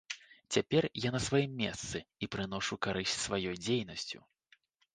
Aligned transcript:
Цяпер 0.55 0.87
я 1.07 1.11
на 1.15 1.19
сваім 1.25 1.53
месцы 1.63 2.01
і 2.25 2.31
прыношу 2.37 2.81
карысць 2.89 3.21
сваёй 3.27 3.55
дзейнасцю. 3.65 4.19